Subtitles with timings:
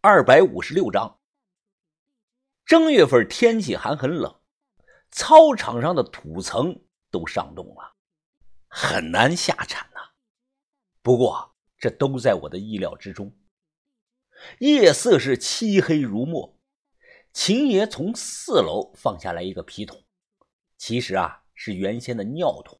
[0.00, 1.18] 二百五十六章。
[2.64, 4.40] 正月份天气还很冷，
[5.10, 7.94] 操场上的土层都上冻了，
[8.68, 10.00] 很难下铲呐。
[11.02, 13.34] 不过这都在我的意料之中。
[14.58, 16.56] 夜色是漆黑如墨，
[17.32, 20.04] 秦爷从四楼放下来一个皮桶，
[20.76, 22.78] 其实啊是原先的尿桶，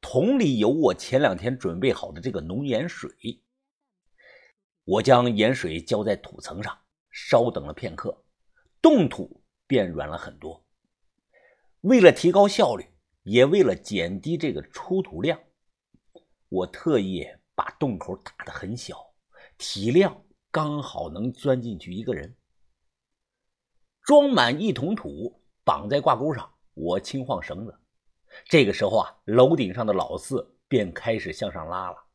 [0.00, 3.42] 桶里有我前两天准备好的这个浓盐水。
[4.90, 6.76] 我将盐水浇在土层上，
[7.12, 8.24] 稍等了片刻，
[8.82, 10.66] 冻土变软了很多。
[11.82, 12.84] 为了提高效率，
[13.22, 15.38] 也为了减低这个出土量，
[16.48, 17.24] 我特意
[17.54, 18.96] 把洞口打得很小，
[19.56, 22.36] 体量刚好能钻进去一个人。
[24.02, 27.78] 装满一桶土，绑在挂钩上，我轻晃绳子。
[28.46, 32.09] 这个时候啊，楼顶上的老四便开始向上拉了。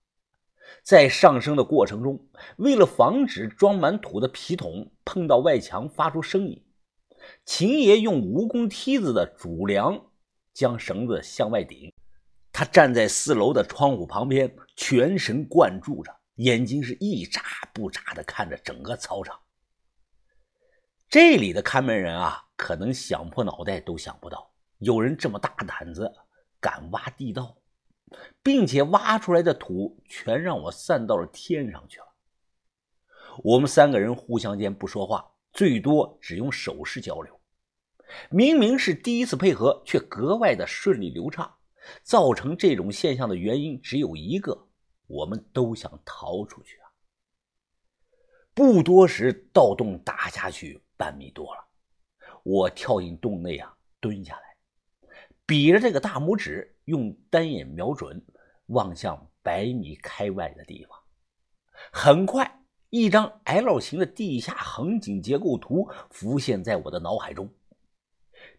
[0.83, 6.63] 在上升的过程中，为了防止装满土的皮桶碰到外墙发出声音，
[7.45, 9.99] 秦爷用蜈蚣梯子的主梁
[10.53, 11.91] 将绳子向外顶。
[12.51, 17.41] 他站在四楼的窗户旁边，全神贯注着，眼睛是一眨
[17.73, 19.37] 不眨的看着整个操场。
[21.09, 26.11] 这里的看门人啊，可能想破脑袋都想不到，有人这么大胆子
[26.61, 27.57] 敢挖地道。
[28.43, 32.05] 并且挖出来的土全让我散到了天上去了。
[33.43, 37.39] 我们三个人互相间不说话，最多只用手势交流。
[38.29, 41.51] 明明是第一次配合，却格外的顺利流畅。
[42.01, 44.67] 造成这种现象的原因只有一个：
[45.05, 46.89] 我们都想逃出去啊！
[48.55, 51.63] 不多时，盗洞打下去半米多了。
[52.41, 54.44] 我跳进洞内啊，蹲下来，
[55.45, 56.71] 比着这个大拇指。
[56.85, 58.23] 用单眼瞄准，
[58.67, 60.99] 望向百米开外的地方。
[61.91, 67.51] 很快，一张 L 型的地下横井结构图浮现在我的脑海中。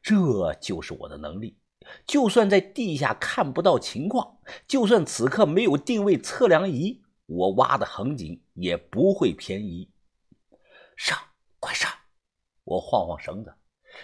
[0.03, 1.57] 这就是我的能力。
[2.05, 9.89] 就算在地下看不到情况，就算此刻没有定位测量仪，我挖的横井也不会偏移。
[10.97, 11.17] 上，
[11.61, 11.89] 快上！
[12.65, 13.55] 我晃晃绳子。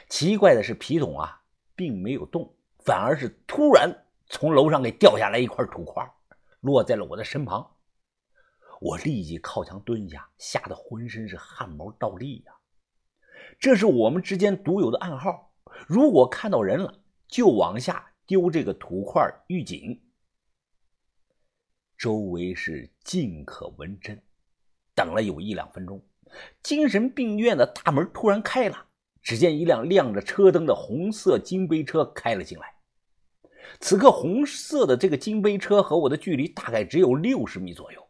[0.08, 1.42] 奇怪的是，皮桶啊，
[1.74, 2.54] 并没有动，
[2.84, 3.98] 反而是突然。
[4.34, 6.10] 从楼上给掉下来一块土块，
[6.60, 7.76] 落在了我的身旁。
[8.80, 12.54] 我立即靠墙蹲下，吓得浑身是汗毛倒立呀！
[13.58, 15.52] 这是我们之间独有的暗号：
[15.86, 20.02] 如果看到人了，就往下丢这个土块预警。
[21.98, 24.22] 周围是静可闻真。
[24.94, 26.02] 等了有一两分钟，
[26.62, 28.86] 精神病院的大门突然开了，
[29.20, 32.71] 只见一辆亮着车灯的红色金杯车开了进来。
[33.80, 38.08] 此刻，红色的这个金杯车和我的距离大概只有六十米左右。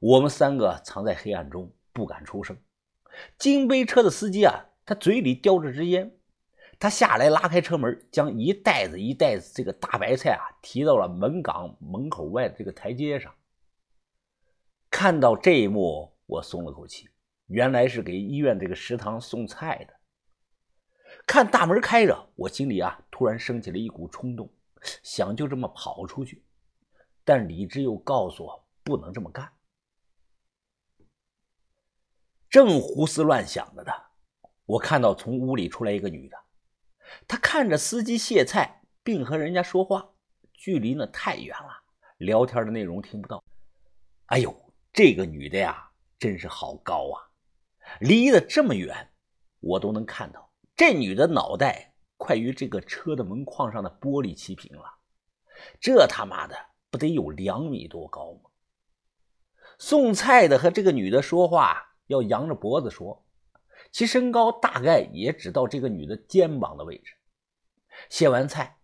[0.00, 2.56] 我们三个藏在黑暗中，不敢出声。
[3.38, 6.16] 金杯车的司机啊，他嘴里叼着支烟，
[6.78, 13.34] 他下来拉开车门，将一袋子一袋子这个大白菜啊提到了门岗门口外的这个台阶上。
[14.90, 17.08] 看到这一幕，我松了口气，
[17.46, 19.94] 原来是给医院这个食堂送菜的。
[21.26, 24.50] 看大门开着，我心里啊突然升起了一股冲动，
[25.02, 26.42] 想就这么跑出去，
[27.22, 29.52] 但理智又告诉我不能这么干。
[32.48, 33.92] 正胡思乱想着呢，
[34.64, 36.38] 我看到从屋里出来一个女的，
[37.28, 40.14] 她看着司机卸菜，并和人家说话，
[40.54, 41.82] 距离呢太远了，
[42.16, 43.44] 聊天的内容听不到。
[44.28, 47.28] 哎呦，这个女的呀，真是好高啊，
[48.00, 49.12] 离得这么远，
[49.58, 50.50] 我都能看到。
[50.74, 51.89] 这女的脑袋
[52.20, 54.84] 快与这个车的门框上的玻璃齐平了，
[55.80, 56.54] 这他妈的
[56.90, 58.50] 不得有两米多高吗？
[59.78, 63.24] 送菜的和这个女的说话要扬着脖子说，
[63.90, 67.14] 其身高大概也只到这个女的肩膀的位置。
[68.10, 68.76] 卸完菜，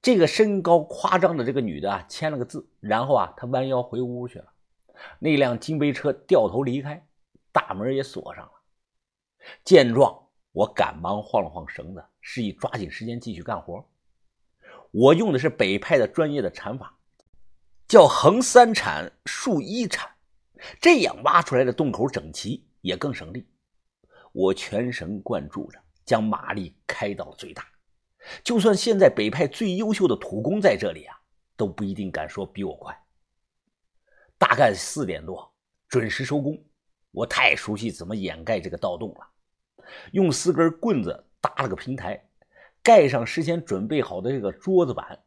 [0.00, 4.52] 这个身高夸张的这个女的啊签了个字，然后啊她弯腰回屋去了。
[5.18, 7.04] 那辆金杯车掉头离开，
[7.50, 8.52] 大门也锁上了。
[9.64, 10.28] 见状。
[10.52, 13.84] 我赶忙晃了晃绳子，示意抓紧时间继续干活。
[14.90, 16.98] 我用的是北派的专业的铲法，
[17.88, 20.10] 叫横三铲、竖一铲，
[20.80, 23.48] 这样挖出来的洞口整齐，也更省力。
[24.32, 27.66] 我全神贯注着，将马力开到了最大。
[28.44, 31.16] 就算现在北派最优秀的土工在这里啊，
[31.56, 32.96] 都不一定敢说比我快。
[34.38, 35.54] 大概四点多
[35.88, 36.62] 准时收工。
[37.10, 39.31] 我太熟悉怎么掩盖这个盗洞了。
[40.12, 42.28] 用四根棍子搭了个平台，
[42.82, 45.18] 盖上事先准备好的这个桌子板，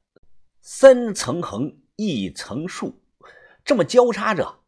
[0.62, 3.02] 三层横一层竖，
[3.64, 4.60] 这么交叉着，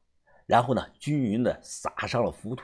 [0.46, 2.64] 然后呢，均匀的撒上了浮土，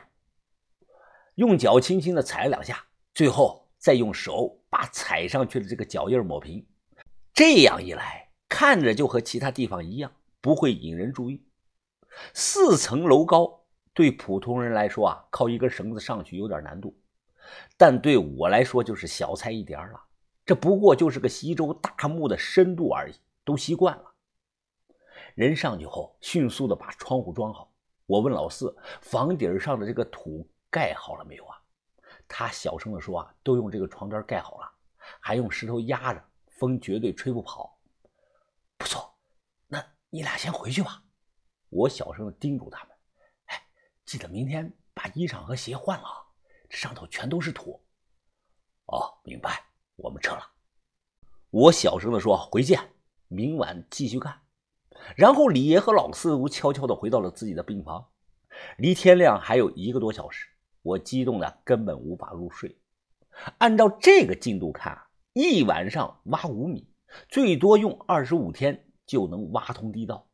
[1.35, 6.65] 用脚轻轻的踩了两下，最后再用手把踩上去的这个脚印抹平。
[7.33, 11.43] 这样一来，看着就和其他地方一样，不会引人注意。
[12.33, 16.95] 四层楼高，对普通人来说啊，靠一根绳子上去有点难度，
[17.77, 20.01] 但对我来说就是小菜一碟了。
[20.45, 24.13] 这不过就是个西周大墓的深度而已，都习惯了。
[25.35, 27.71] 人上去后，迅速的把窗户装好。
[28.05, 31.57] 我问老四：“房顶上的这个土盖好了没有啊？”
[32.27, 34.69] 他小声的说：“啊，都用这个床单盖好了，
[35.21, 37.79] 还用石头压着，风绝对吹不跑。”
[38.77, 39.15] 不错，
[39.67, 41.01] 那你俩先回去吧。
[41.69, 42.89] 我小声的叮嘱他们
[43.47, 43.63] ：“哎，
[44.05, 46.22] 记得明天把衣裳和鞋换了啊，
[46.75, 47.79] 上头全都是土。”
[48.87, 49.63] 哦，明白。
[49.95, 50.41] 我们撤了。
[51.51, 52.79] 我小声的说：“回见，
[53.27, 54.41] 明晚继续干。”
[55.15, 58.09] 然后李爷和老四都悄悄地回到了自己的病房。
[58.77, 60.47] 离天亮还有一个多小时，
[60.81, 62.75] 我激动的根本无法入睡。
[63.59, 64.99] 按照这个进度看，
[65.33, 66.89] 一晚上挖五米，
[67.29, 70.27] 最多用二十五天就能挖通地道。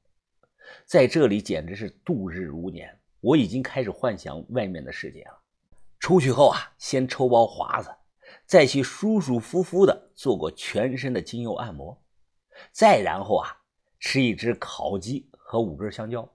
[0.85, 2.97] 在这里简直是度日如年。
[3.19, 5.38] 我已经开始幻想外面的世界了。
[5.99, 7.95] 出去后啊，先抽包华子，
[8.45, 12.01] 再去舒舒服服的做过全身的精油按摩，
[12.71, 13.57] 再然后啊。
[14.01, 16.33] 吃一只烤鸡和五根香蕉。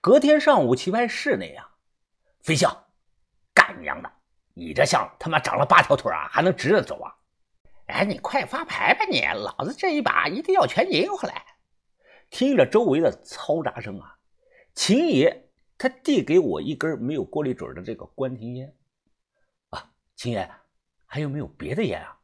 [0.00, 1.68] 隔天上午棋牌室那样，
[2.40, 2.86] 飞象，
[3.52, 4.10] 干娘的，
[4.54, 7.14] 你这像他妈长了八条腿啊，还能直着走啊？
[7.88, 11.44] 哎，你快发牌吧你，老子这一把一定要全赢回来！
[12.30, 14.16] 听着周围的嘈杂声啊，
[14.74, 15.43] 秦爷
[15.84, 18.74] 他递给我一根没有过滤嘴的这个关停烟。
[19.68, 20.50] 啊，秦爷，
[21.04, 22.18] 还有没有别的烟啊？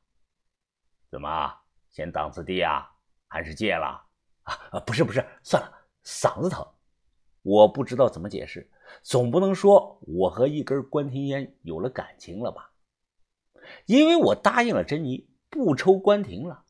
[1.10, 1.54] 怎么，
[1.90, 2.90] 先档次低啊？
[3.28, 4.02] 还是戒了
[4.44, 4.80] 啊啊！
[4.80, 5.70] 不是不是，算了，
[6.02, 6.66] 嗓子疼，
[7.42, 8.66] 我不知道怎么解释，
[9.02, 12.72] 总不能说我和一根关停烟有了感情了吧？
[13.84, 16.64] 因为我答应了珍妮不抽关停了。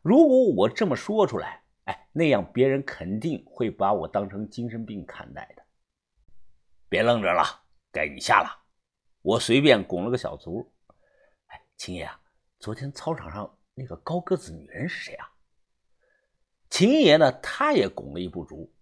[0.00, 5.63] 如果我这么说出来，哎，那样别人肯定会把我当成精神病看待的。
[6.88, 7.42] 别愣着了，
[7.90, 8.64] 该你下了。
[9.22, 10.72] 我随便拱了个小卒。
[11.46, 12.20] 哎，秦爷啊，
[12.58, 15.28] 昨天操场上那个高个子女人是谁啊？
[16.70, 17.32] 秦爷呢？
[17.40, 18.72] 他也拱了一部竹，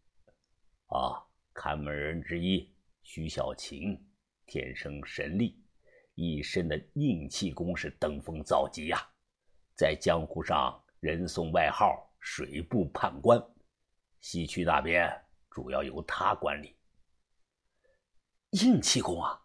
[0.87, 1.23] 啊，
[1.53, 3.99] 看门人之一徐小琴，
[4.47, 5.63] 天生神力，
[6.15, 8.99] 一身的硬气功是登峰造极呀，
[9.75, 13.39] 在江湖上人送外号“水部判官”，
[14.21, 15.09] 西区那边
[15.51, 16.77] 主要由他管理。
[18.53, 19.41] 硬气功啊，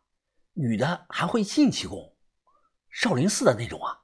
[0.51, 2.13] 女的还会硬气功，
[2.89, 4.01] 少林寺的那种啊。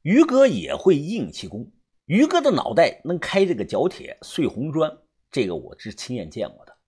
[0.00, 1.70] 于哥也会硬气功。
[2.06, 4.90] 于哥的脑袋能开这个角铁碎红砖，
[5.30, 6.78] 这个我是亲眼见过的。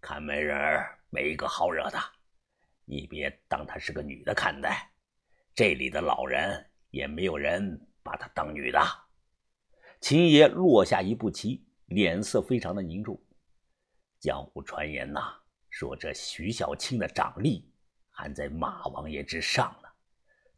[0.00, 1.98] 看门人没一个好惹的，
[2.86, 4.90] 你别当她是个女的看待。
[5.54, 8.80] 这里的老人也没有人把她当女的。
[10.00, 13.22] 秦爷落下一步棋，脸色非常的凝重。
[14.20, 15.20] 江湖传言呐，
[15.70, 17.72] 说这徐小青的掌力
[18.10, 19.88] 还在马王爷之上呢，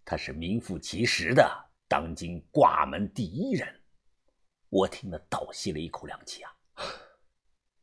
[0.05, 1.67] 他是名副其实的。
[1.87, 3.69] 当今挂门第一人，
[4.69, 6.53] 我听得倒吸了一口凉气啊！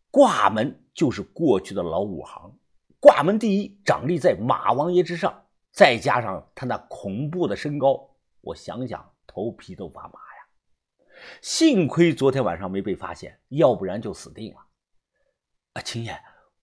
[0.09, 2.57] 挂门就是过去的老五行，
[3.00, 11.17] 挂门第一，掌力在马王爷之上，再加上他那恐怖的身高，我想想头皮都发麻呀！
[11.41, 14.66] 幸亏昨天晚上没被发现，要不然就死定了。
[15.77, 16.19] 啊，青爷，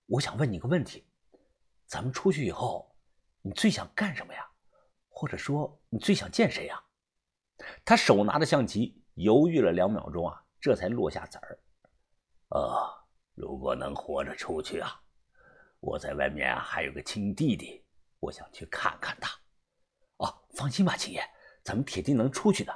[0.06, 1.06] 我想问你个问题：
[1.86, 2.92] 咱们出去以后，
[3.42, 4.44] 你最想干什么呀？
[5.08, 6.82] 或者说，你最想见谁呀？
[7.84, 11.58] 他手拿着象棋，犹豫了两秒钟啊，这才落下子儿。
[12.48, 15.00] 呃，如果能活着出去啊，
[15.78, 17.86] 我在外面还有个亲弟弟，
[18.18, 19.30] 我想去看看他。
[20.16, 21.22] 哦，放心吧，秦爷，
[21.62, 22.72] 咱们铁定能出去的。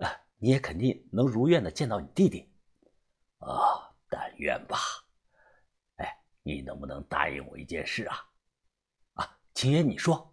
[0.00, 2.52] 啊，你也肯定能如愿的见到你弟弟。
[3.38, 4.76] 啊，但愿吧。
[6.42, 8.16] 你能不能答应我一件事啊？
[9.14, 10.31] 啊，秦爷，你说。